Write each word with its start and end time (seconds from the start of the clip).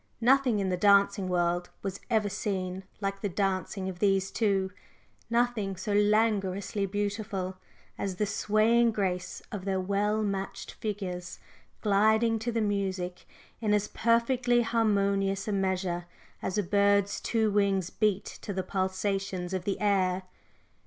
Nothing 0.19 0.57
in 0.57 0.69
the 0.69 0.77
dancing 0.77 1.29
world 1.29 1.69
was 1.83 1.99
ever 2.09 2.27
seen 2.27 2.85
like 3.01 3.21
the 3.21 3.29
dancing 3.29 3.87
of 3.87 3.99
these 3.99 4.31
two 4.31 4.71
nothing 5.29 5.75
so 5.75 5.93
languorously 5.93 6.87
beautiful 6.87 7.57
as 7.99 8.15
the 8.15 8.25
swaying 8.25 8.93
grace 8.93 9.43
of 9.51 9.63
their 9.63 9.79
well 9.79 10.23
matched 10.23 10.71
figures 10.71 11.37
gliding 11.81 12.39
to 12.39 12.51
the 12.51 12.61
music 12.61 13.27
in 13.59 13.75
as 13.75 13.89
perfectly 13.89 14.63
harmonious 14.63 15.47
a 15.47 15.51
measure 15.51 16.07
as 16.41 16.57
a 16.57 16.63
bird's 16.63 17.19
two 17.21 17.51
wings 17.51 17.91
beat 17.91 18.25
to 18.25 18.53
the 18.53 18.63
pulsations 18.63 19.53
of 19.53 19.65
the 19.65 19.79
air. 19.79 20.23